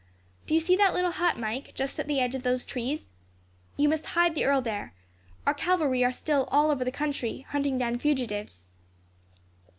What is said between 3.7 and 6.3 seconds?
You must hide the earl there. Our cavalry are